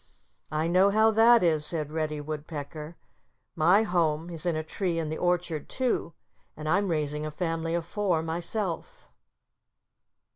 "I 0.51 0.65
know 0.67 0.89
how 0.89 1.11
that 1.11 1.43
is," 1.43 1.63
said 1.63 1.91
Reddy 1.91 2.19
Woodpecker. 2.19 2.97
"My 3.55 3.83
home 3.83 4.31
is 4.31 4.47
in 4.47 4.55
a 4.55 4.63
tree 4.63 4.97
in 4.97 5.09
the 5.09 5.19
orchard, 5.19 5.69
too. 5.69 6.13
And 6.57 6.67
I'm 6.67 6.87
raising 6.89 7.23
a 7.23 7.29
family 7.29 7.75
of 7.75 7.85
four 7.85 8.23
myself." 8.23 9.09